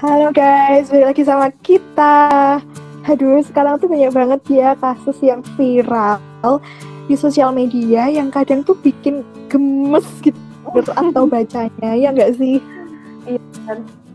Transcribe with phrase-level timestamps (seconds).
[0.00, 2.56] Halo guys, balik lagi sama kita.
[3.04, 6.16] Aduh, sekarang tuh banyak banget ya kasus yang viral
[7.04, 9.20] di sosial media yang kadang tuh bikin
[9.52, 10.40] gemes gitu
[10.96, 12.64] atau bacanya, ya nggak sih?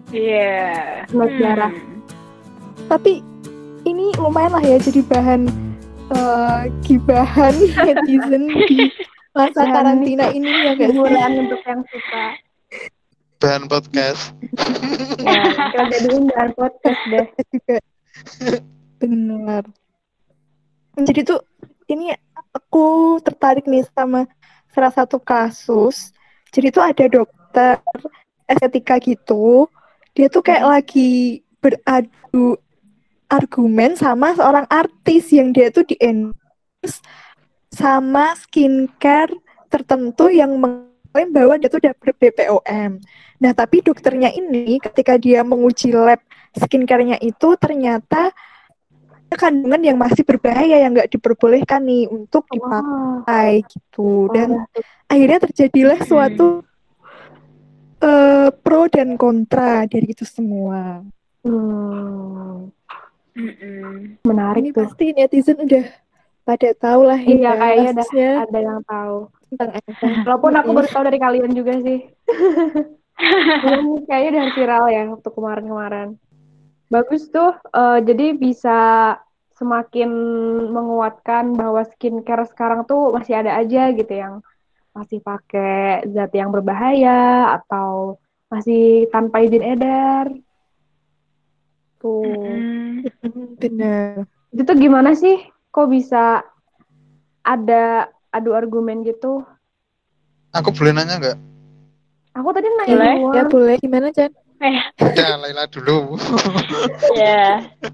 [0.10, 1.06] Iya.
[1.06, 1.70] Sejarah.
[1.70, 2.02] Hmm.
[2.90, 3.22] Tapi
[3.86, 5.46] ini lumayan lah ya jadi bahan
[6.18, 7.54] eh, gibahan
[7.86, 8.90] netizen di
[9.38, 10.90] masa karantina ini ya sih?
[10.90, 12.42] Hiburan untuk yang suka.
[13.46, 14.34] Bahan podcast.
[15.21, 17.27] Ya, kita jadiin bahan podcast deh.
[17.62, 17.77] juga
[18.98, 19.63] benar.
[20.98, 21.45] Jadi tuh
[21.86, 22.09] ini
[22.50, 24.26] aku tertarik nih sama
[24.73, 26.09] salah satu kasus.
[26.50, 27.77] Jadi tuh ada dokter
[28.50, 29.70] estetika gitu.
[30.17, 32.58] Dia tuh kayak lagi beradu
[33.30, 36.98] argumen sama seorang artis yang dia tuh di endorse
[37.70, 39.34] sama skincare
[39.70, 40.58] tertentu yang
[41.16, 42.92] mengklaim bahwa dia tuh udah ber-BPOM.
[43.40, 46.20] Nah, tapi dokternya ini ketika dia menguji lab
[46.52, 48.36] skincare-nya itu ternyata
[49.26, 54.28] ada kandungan yang masih berbahaya yang nggak diperbolehkan nih untuk dipakai Wah, gitu.
[54.36, 54.84] Dan tuh.
[55.08, 56.67] akhirnya terjadilah suatu
[58.04, 61.00] eh, pro dan kontra dari itu semua.
[61.45, 62.73] Hmm,
[63.38, 64.17] Mm-mm.
[64.26, 64.84] menarik Ini tuh.
[64.84, 65.86] pasti netizen udah
[66.42, 69.30] pada tahu lah Iya, ya kayaknya ada yang tahu.
[69.56, 70.08] Tentang apa.
[70.28, 72.00] Walaupun aku baru tahu dari kalian juga sih.
[74.08, 76.09] Kayaknya udah viral ya waktu kemarin-kemarin.
[76.92, 78.78] Bagus tuh, eh, jadi bisa
[79.56, 80.11] semakin
[80.70, 84.44] menguatkan bahwa skincare sekarang tuh masih ada aja gitu yang
[84.92, 88.20] masih pakai zat yang berbahaya atau
[88.52, 90.28] masih tanpa izin edar.
[92.00, 92.28] Tuh.
[93.23, 94.28] Mm, Benar.
[94.52, 95.39] Itu tuh gimana sih?
[95.72, 96.44] Kok bisa
[97.44, 99.41] ada adu argumen gitu?
[100.52, 101.38] aku boleh nanya nggak
[102.36, 103.14] Aku tadi nanya Boleh.
[103.31, 104.31] Ya boleh gimana Chan?
[104.58, 106.16] Eh, udah Laila dulu
[107.16, 107.59] ya.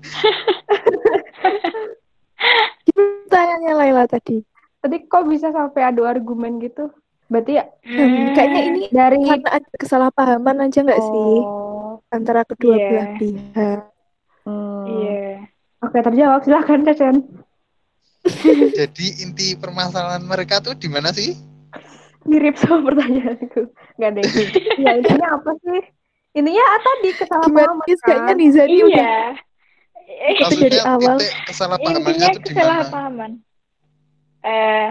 [2.85, 4.41] Gimana tanyanya Laila tadi?
[4.81, 6.89] Tadi kok bisa sampai adu argumen gitu?
[7.29, 12.75] Berarti ya Hmm, kayaknya ini dari karena ada kesalahpahaman aja nggak sih Oh, antara kedua
[12.75, 12.87] Iya.
[12.87, 13.79] belah pihak.
[14.43, 14.85] hmm.
[14.85, 15.15] Iya.
[15.81, 16.39] Oke, terjawab.
[16.41, 17.15] Silakan, Cecen.
[18.77, 21.33] Jadi inti permasalahan mereka tuh di mana sih
[22.21, 23.73] Mirip sama pertanyaanku.
[23.97, 25.81] Gak ada yang Ya, intinya apa sih?
[26.37, 28.35] Intinya ah, tadi kesalahpahaman kayaknya kan?
[28.37, 29.17] Nizari udah Iya.
[30.11, 31.17] Eh, Itu dari awal.
[31.49, 33.31] kesalahpahamannya Intinya tuh di mana kesalahpahaman.
[34.41, 34.87] Eh,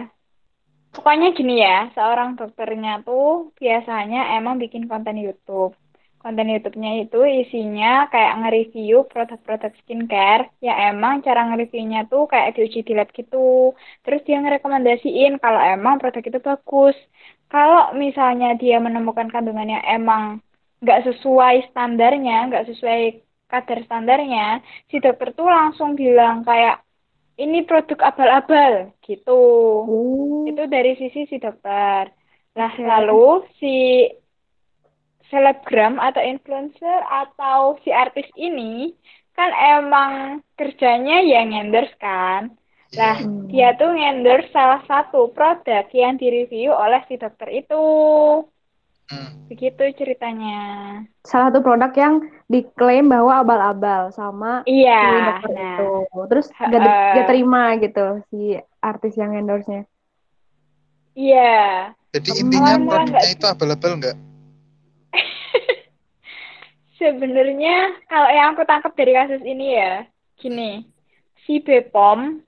[0.91, 5.79] pokoknya gini ya, seorang dokternya tuh biasanya emang bikin konten YouTube.
[6.23, 12.79] Konten YouTube-nya itu isinya kayak nge-review produk-produk skincare yang emang cara nge-reviewnya tuh kayak diuji
[12.89, 13.37] di lab gitu.
[14.05, 16.97] Terus dia ngerekomendasiin kalau emang produk itu bagus.
[17.53, 20.23] Kalau misalnya dia menemukan kandungan yang emang
[20.83, 23.01] nggak sesuai standarnya, nggak sesuai
[23.51, 24.41] kadar standarnya,
[24.91, 26.75] si dokter tuh langsung bilang kayak
[27.43, 28.73] ini produk abal-abal
[29.07, 29.31] gitu.
[29.89, 32.05] Oh, Itu dari sisi si dokter.
[32.59, 33.15] Nah, lalu
[33.61, 33.73] si
[35.31, 38.93] selebgram atau influencer atau si artis ini
[39.33, 40.13] kan emang
[40.55, 42.53] kerjanya yang endorse kan.
[42.91, 43.47] Nah, Hmm.
[43.47, 47.81] dia tuh endorse salah satu produk yang direview oleh si dokter itu.
[49.07, 49.47] Hmm.
[49.47, 50.59] Begitu ceritanya.
[51.21, 52.15] salah satu produk yang
[52.47, 55.77] diklaim bahwa abal-abal sama si Iya, dokter nah.
[55.79, 55.91] itu.
[56.27, 57.15] Terus gak, di- Heeh.
[57.15, 58.41] gak terima gitu si
[58.81, 59.87] artis yang endorse-nya.
[61.15, 61.93] Iya.
[62.11, 64.17] jadi intinya produknya itu abal-abal nggak
[67.01, 70.05] Sebenarnya kalau yang aku tangkap dari kasus ini ya,
[70.37, 70.85] gini,
[71.49, 72.45] si BPOM,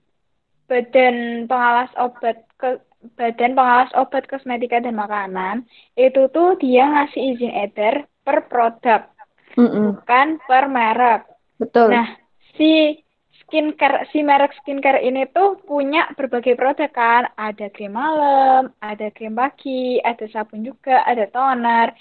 [0.68, 2.76] Badan Pengawas Obat ke
[3.16, 5.64] Badan Pengawas Obat Kosmetika dan Makanan,
[5.96, 9.08] itu tuh dia ngasih izin edar per produk,
[9.56, 11.24] Mm-mm, bukan per merek.
[11.56, 11.96] Betul.
[11.96, 12.12] Nah,
[12.54, 13.00] si
[13.42, 17.22] skincare, si merek skincare ini tuh punya berbagai produk kan.
[17.36, 21.92] Ada krim malam, ada krim pagi, ada sabun juga, ada toner.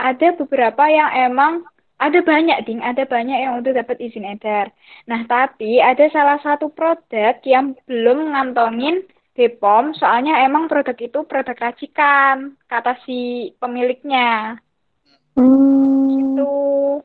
[0.00, 1.66] Ada beberapa yang emang,
[2.00, 4.72] ada banyak ding, ada banyak yang udah dapat izin edar.
[5.04, 9.04] Nah, tapi ada salah satu produk yang belum ngantongin
[9.36, 14.56] BPOM, soalnya emang produk itu produk racikan, kata si pemiliknya.
[15.36, 17.04] Hmm, Tuh.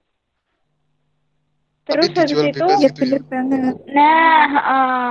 [1.86, 3.76] Terus Tapi habis itu, bebas ya gitu ya bener banget.
[3.94, 5.10] Nah, heeh.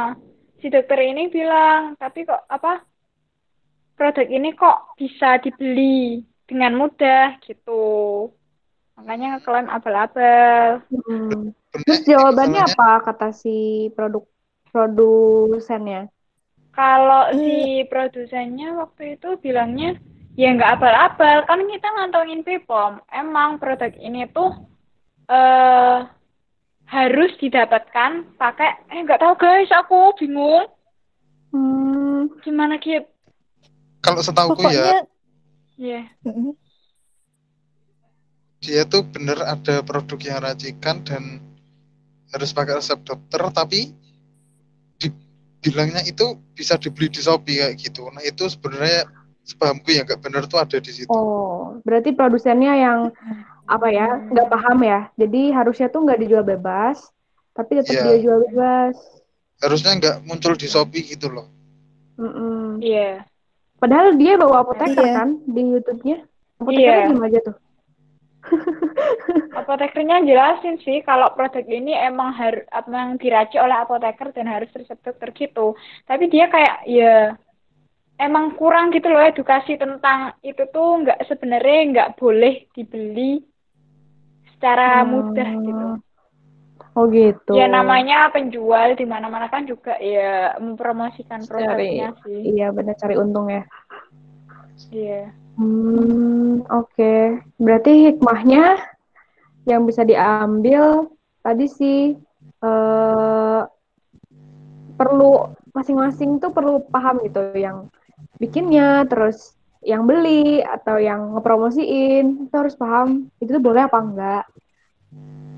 [0.58, 2.82] si dokter ini bilang, tapi kok apa
[3.94, 8.32] produk ini kok bisa dibeli dengan mudah gitu.
[8.94, 10.82] Makanya ngeklaim abal-abal.
[10.90, 11.50] mm.
[11.50, 14.24] Sebenarnya Terus jawabannya apa kata si produk
[14.70, 16.06] produsennya?
[16.74, 19.94] Kalau si produsennya waktu itu bilangnya,
[20.34, 23.02] ya nggak abal-abal, kan kita ngantongin BPOM.
[23.10, 24.50] Emang produk ini tuh
[25.30, 25.98] eh
[26.84, 30.68] harus didapatkan pakai eh nggak tahu guys aku bingung
[31.54, 33.06] Hmm, gimana Kip
[34.02, 34.98] Kalau setauku ya, Pokoknya
[35.78, 36.50] ya mm,
[38.64, 41.44] dia tuh bener ada produk yang racikan dan
[42.32, 43.92] harus pakai resep dokter, tapi
[44.98, 48.08] dibilangnya itu bisa dibeli di Shopee kayak gitu.
[48.08, 49.04] Nah itu sebenarnya
[49.44, 51.12] sepahamku ya nggak bener tuh ada di situ.
[51.12, 52.98] oh, berarti produsennya yang
[53.68, 55.12] apa ya, nggak paham ya.
[55.20, 57.12] Jadi harusnya tuh nggak dijual bebas,
[57.52, 58.02] tapi tetap Iya.
[58.08, 58.96] dia jual bebas.
[59.60, 61.46] Harusnya nggak muncul di Shopee gitu loh.
[62.80, 63.26] Iya
[63.84, 65.12] Padahal dia bawa apoteker Iya.
[65.12, 66.18] kan di YouTube-nya.
[66.56, 67.08] Apotekernya Iya.
[67.12, 67.56] gimana aja tuh?
[69.60, 74.98] apotekernya jelasin sih kalau produk ini emang harus emang diracik oleh apoteker dan harus resep
[75.00, 75.74] dokter gitu
[76.04, 77.14] tapi dia kayak ya
[78.20, 83.42] emang kurang gitu loh edukasi tentang itu tuh nggak sebenarnya nggak boleh dibeli
[84.54, 85.10] secara Hmm.
[85.12, 85.86] mudah gitu
[86.94, 87.58] Oh gitu.
[87.58, 93.14] ya namanya penjual di mana-mana kan juga ya mempromosikan Cari, produknya sih iya benar cari
[93.18, 93.66] untung ya.
[94.94, 97.14] iya Hmm, oke.
[97.58, 98.78] Berarti hikmahnya
[99.64, 101.08] yang bisa diambil
[101.40, 102.18] tadi sih
[102.64, 103.62] eh
[104.94, 107.90] perlu masing-masing tuh perlu paham gitu yang
[108.38, 109.54] bikinnya, terus
[109.84, 114.44] yang beli atau yang ngepromosiin itu harus paham itu tuh boleh apa enggak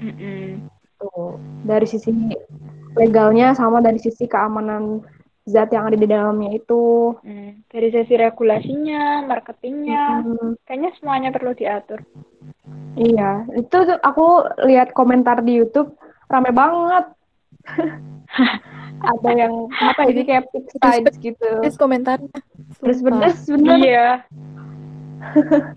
[0.03, 0.67] Mm-mm.
[0.99, 2.11] tuh dari sisi
[2.99, 4.99] legalnya sama dari sisi keamanan
[5.47, 7.15] zat yang ada di dalamnya itu.
[7.23, 7.63] Hmm.
[7.71, 10.59] dari sisi regulasinya marketingnya Hmm.
[10.63, 12.03] kayaknya semuanya perlu diatur
[12.97, 14.27] Iya, itu tuh aku
[14.65, 15.93] lihat komentar di YouTube
[16.27, 17.05] rame banget.
[19.07, 21.51] Ada yang apa ya, jadi kayak pick sides gitu.
[21.61, 22.33] Terus komentarnya.
[22.81, 23.77] Terus pedes bener.
[23.79, 24.09] iya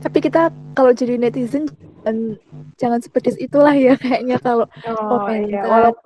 [0.00, 1.68] Tapi kita kalau jadi netizen
[2.04, 2.16] jangan,
[2.76, 5.48] jangan sepedes itulah ya kayaknya kalau Oh komentar.
[5.48, 6.03] iya, walaupun,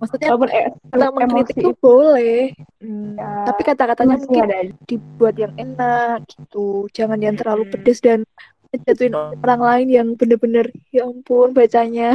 [0.00, 2.40] maksudnya walaupun eh, kita mengkritik itu boleh.
[2.80, 4.58] Hmm, Ya, tapi kata-katanya mungkin ada.
[4.88, 6.88] dibuat yang enak gitu.
[6.90, 7.72] Jangan yang terlalu Hmm.
[7.76, 8.24] pedes dan
[8.86, 12.14] jatuhin orang lain yang bener-bener ya ampun bacanya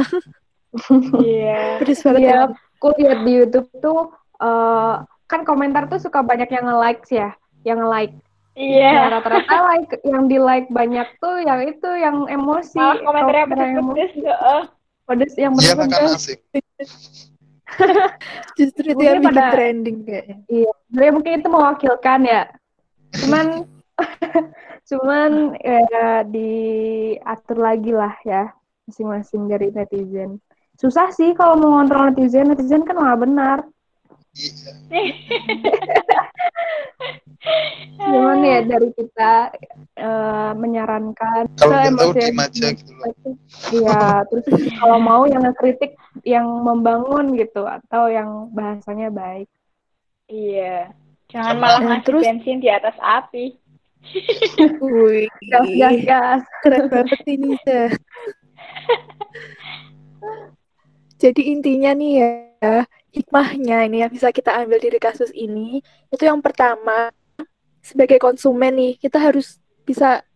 [1.20, 2.44] iya pedes banget Iya, ya.
[2.48, 4.08] aku lihat di YouTube tuh
[4.40, 4.94] eh,
[5.26, 8.14] kan komentar tuh suka banyak yang nge-like ya, yang nge-like.
[8.56, 13.44] Nah, iya rata-rata like yang di like banyak tuh yang itu yang emosi, malah komentarnya
[13.52, 14.62] pedes-pedes heeh.
[15.04, 16.38] pedes yang Iya bener-bener makanya asik.
[18.58, 20.36] Justru itu yang bikin pada- trending kayaknya.
[20.46, 22.42] Iya, sebenarnya mungkin itu mewakilkan ya.
[23.16, 23.46] Cuman,
[24.90, 25.30] cuman
[25.60, 28.54] ya diatur lagi lah ya
[28.86, 30.38] masing-masing dari netizen.
[30.76, 33.58] Susah sih kalau mau ngontrol netizen, netizen kan malah benar.
[34.36, 34.70] Iya.
[37.96, 39.54] Cuman ya dari kita
[39.96, 43.12] eh, menyarankan Kalau nggak tahu seemosi- diem aja gitu loh.
[43.72, 44.44] Iya, terus
[44.76, 49.48] kalau mau yang ngekritik yang membangun gitu atau yang bahasanya baik.
[50.26, 50.90] iya
[51.30, 53.54] jangan Sama- malah Nah, ngasih terus- bensin di atas api
[54.78, 56.42] Wih, Gas, gas, gas.
[56.62, 57.58] keren banget ini.
[61.16, 62.30] Jadi intinya nih ya,
[63.10, 67.08] hikmahnya ini yang bisa kita ambil dari kasus ini, itu yang pertama,
[67.86, 70.26] sebagai konsumen nih, kita harus bisa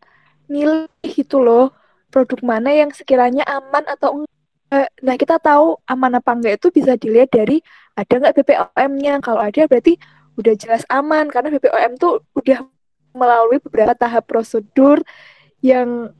[0.46, 1.74] nilai gitu loh,
[2.14, 4.88] produk mana yang sekiranya aman atau enggak.
[5.02, 7.58] Nah, kita tahu aman apa enggak itu bisa dilihat dari
[7.98, 9.18] ada nggak BPOM-nya.
[9.18, 9.98] Kalau ada berarti
[10.38, 12.62] udah jelas aman, karena BPOM tuh udah
[13.10, 15.02] melalui beberapa tahap prosedur
[15.58, 16.14] yang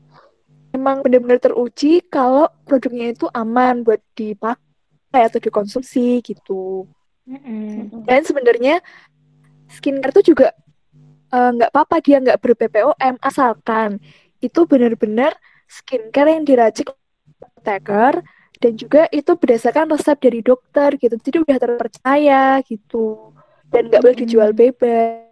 [0.75, 6.87] memang benar-benar teruji kalau produknya itu aman buat dipakai atau dikonsumsi gitu.
[7.27, 8.03] Mm-mm.
[8.03, 8.83] Dan sebenarnya
[9.71, 10.51] skincare tuh juga
[11.31, 13.97] eh, nggak apa-apa dia nggak ber-BPOM asalkan
[14.39, 15.33] itu benar-benar
[15.65, 16.91] skincare yang diracik
[17.39, 18.21] apoteker
[18.61, 21.15] dan juga itu berdasarkan resep dari dokter gitu.
[21.17, 23.33] Jadi udah terpercaya gitu.
[23.71, 25.25] Dan nggak boleh dijual bebas.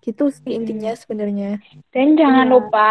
[0.00, 1.60] Gitu sih intinya sebenarnya.
[1.94, 2.52] dan jangan Iya.
[2.52, 2.90] lupa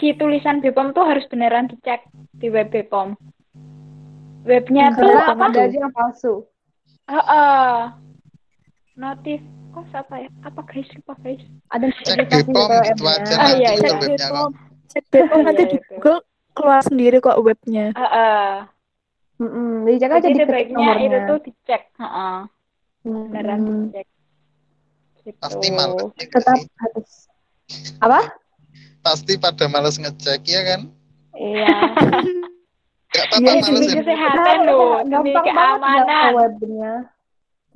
[0.00, 2.06] si tulisan BPOM tuh harus beneran dicek
[2.38, 3.14] di web BPOM
[4.42, 5.62] webnya tuh Karena apa tuh?
[5.68, 6.34] aja yang palsu.
[7.06, 8.07] Heeh.
[8.98, 13.14] Notif kok apa ya apa guys lupa guys Ada Cek BPOM BPOM gitu -nya.
[13.14, 14.26] aja Ah, iya, iya.
[14.26, 14.50] kok.
[14.88, 15.92] Cek BPOM nanti Iya, di itu.
[15.94, 17.86] Google keluar sendiri kok webnya.
[17.92, 18.48] Heeh.
[19.38, 19.86] Mm-mm.
[19.86, 21.06] Dicek aja jadi diketik sebaiknya nomornya.
[21.06, 22.36] itu tuh dicek Heeh.
[23.04, 23.82] beneran Mm-mm.
[23.86, 24.06] dicek
[25.20, 25.38] gitu.
[25.38, 26.66] Pasti males nggak Tetap sih?
[26.74, 27.10] harus.
[27.98, 28.20] Apa?
[28.98, 30.80] Pasti pada males ngecek ya kan?
[31.32, 31.70] Iya.
[33.08, 33.94] Gak apa-apa Iya, males demi ya.
[33.96, 36.92] kesehatan loh demi keamanan webnya.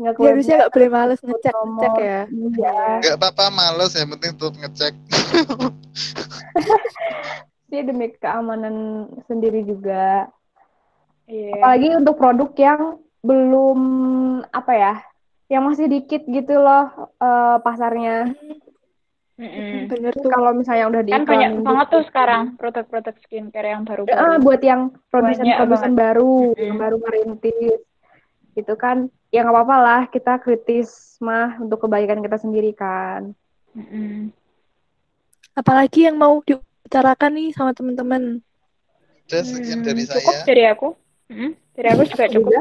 [0.03, 2.21] Nggak ke Ya, harusnya webnya, nggak boleh males ngecek ngecek ya.
[2.27, 2.77] Iya.
[3.01, 4.95] Gak apa-apa males yang penting tetap ngecek.
[7.71, 8.77] Ini demi keamanan
[9.25, 10.29] sendiri juga.
[11.25, 11.57] Iya.
[11.57, 12.81] Apalagi untuk produk yang
[13.23, 13.81] belum
[14.51, 14.95] apa ya,
[15.47, 18.35] yang masih dikit gitu loh eh, pasarnya.
[19.33, 19.89] Mm-mm.
[19.89, 20.29] Bener tuh.
[20.29, 21.95] Kalau misalnya udah Kan banyak banget gitu.
[21.97, 24.45] tuh sekarang produk-produk skincare yang Eh, baru-baru.
[24.45, 26.61] buat yang produsen-produsen baru, Mm-mm.
[26.61, 27.81] yang baru merintis,
[28.53, 29.09] gitu kan?
[29.29, 33.33] Ya nggak apa-apa lah, kita kritis mah untuk kebaikan kita sendiri kan.
[33.73, 34.29] Mm-mm.
[35.53, 38.41] Apalagi yang mau diutarakan nih sama teman-teman.
[39.25, 40.45] Sekian Hmm, dari cukup saya.
[40.45, 40.89] dari aku.
[41.29, 41.51] Mm-mm.
[41.73, 42.53] Dari aku juga cukup.
[42.53, 42.61] Juga.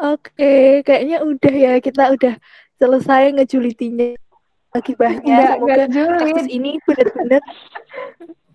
[0.00, 2.34] Oke, kayaknya udah ya kita udah
[2.78, 4.16] selesai ngejulitinya
[4.80, 5.20] gibahnya.
[5.20, 6.20] Nggak, Semoga nggak julid.
[6.24, 7.42] kasus ini benar-benar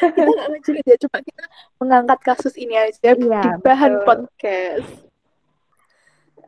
[0.00, 1.44] kita nggak ngejulit ya, cuma kita
[1.78, 3.28] mengangkat kasus ini aja di
[3.62, 4.06] bahan betul.
[4.06, 4.88] podcast.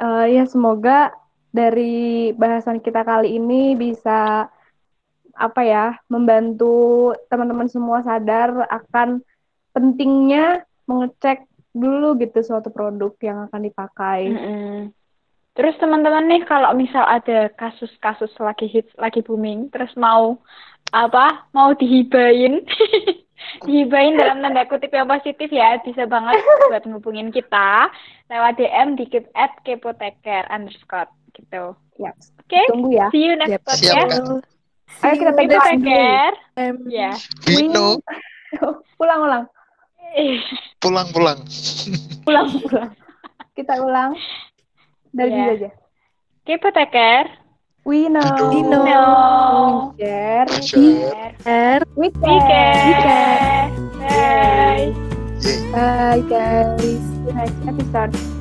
[0.01, 1.13] Eh, ya semoga
[1.53, 4.49] dari bahasan kita kali ini bisa
[5.41, 9.25] apa ya membantu teman-teman semua sadar akan
[9.73, 14.21] pentingnya mengecek dulu gitu suatu produk yang akan dipakai.
[14.27, 14.91] Mm-mm.
[15.55, 20.39] Terus teman-teman nih kalau misal ada kasus-kasus lagi hits, lagi booming, terus mau
[20.91, 21.47] apa?
[21.51, 22.63] Mau dihibain,
[23.67, 27.91] dihibain dalam tanda kutip yang positif ya, bisa banget buat ngubungin kita
[28.27, 31.75] lewat DM di keep at kepoteker underscore gitu.
[31.97, 33.07] Ya, Oke, tunggu ya.
[33.13, 33.63] see you next Yep.
[33.63, 34.11] Podcast.
[34.11, 34.43] Kak.
[35.01, 35.33] Ayo kita.
[35.33, 36.33] Kepoteker,
[36.89, 37.11] ya.
[37.47, 37.89] Vino,
[39.03, 39.47] Ulang-ulang,
[40.83, 41.39] pulang-pulang.
[42.27, 42.91] ulang-ulang.
[43.55, 44.19] Kita ulang
[45.11, 45.71] dari diri aja.
[46.43, 47.25] Kepoteker,
[47.91, 48.23] We know.
[48.55, 48.85] We know.
[48.85, 50.47] no, We share.
[50.63, 51.35] Share.
[51.43, 51.83] Share.
[51.97, 53.03] We we care.
[53.03, 53.71] care.
[53.99, 54.95] Bye.
[55.73, 57.03] Bye guys.
[57.35, 58.40] Next episode.